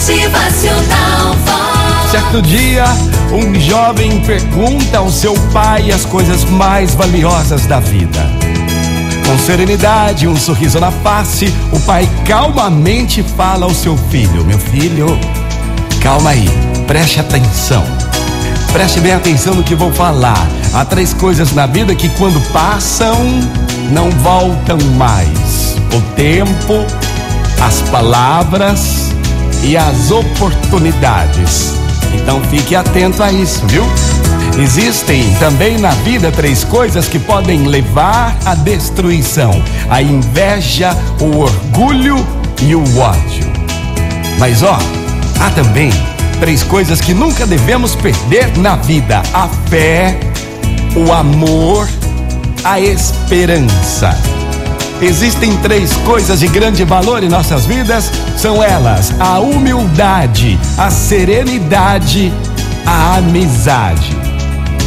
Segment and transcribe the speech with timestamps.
[0.00, 1.36] Motivacional.
[2.10, 2.84] Certo dia,
[3.30, 8.18] um jovem pergunta ao seu pai as coisas mais valiosas da vida.
[9.26, 15.06] Com serenidade um sorriso na face, o pai calmamente fala ao seu filho: Meu filho,
[16.02, 16.48] calma aí,
[16.86, 17.84] preste atenção.
[18.72, 20.48] Preste bem atenção no que vou falar.
[20.72, 23.18] Há três coisas na vida que, quando passam,
[23.92, 26.86] não voltam mais: o tempo,
[27.60, 29.09] as palavras
[29.62, 31.74] e as oportunidades.
[32.14, 33.84] Então fique atento a isso, viu?
[34.58, 42.16] Existem também na vida três coisas que podem levar à destruição: a inveja, o orgulho
[42.62, 43.50] e o ódio.
[44.38, 44.78] Mas ó,
[45.40, 45.90] há também
[46.40, 50.18] três coisas que nunca devemos perder na vida: a fé,
[50.96, 51.88] o amor,
[52.64, 54.39] a esperança.
[55.02, 62.30] Existem três coisas de grande valor em nossas vidas, são elas: a humildade, a serenidade,
[62.84, 64.14] a amizade.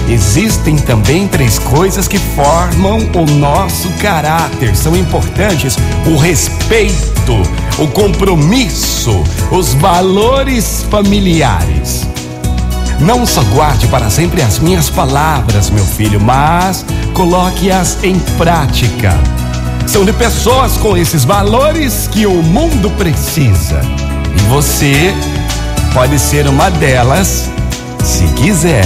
[0.08, 7.42] Existem também três coisas que formam o nosso caráter, são importantes: o respeito,
[7.80, 12.08] o compromisso, os valores familiares.
[13.00, 19.18] Não só guarde para sempre as minhas palavras, meu filho, mas coloque-as em prática.
[19.88, 23.82] São de pessoas com esses valores que o mundo precisa.
[24.36, 25.14] E você
[25.94, 27.50] pode ser uma delas
[28.04, 28.86] se quiser.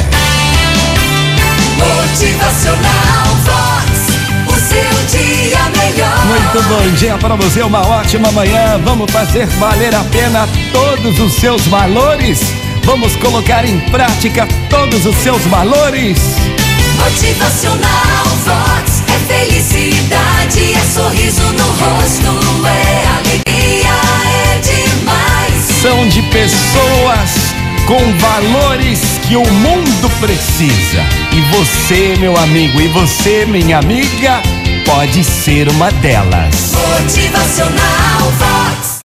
[1.77, 4.17] Motivacional Vox.
[4.47, 6.25] O seu dia melhor.
[6.25, 8.79] Muito bom dia para você, uma ótima manhã.
[8.83, 12.41] Vamos fazer valer a pena todos os seus valores.
[12.83, 16.17] Vamos colocar em prática todos os seus valores.
[16.97, 18.86] Motivacional Vox.
[25.97, 27.55] São de pessoas
[27.87, 31.01] com valores que o mundo precisa.
[31.31, 34.43] E você, meu amigo, e você, minha amiga,
[34.85, 36.73] pode ser uma delas.
[37.01, 38.87] Motivacional Vox.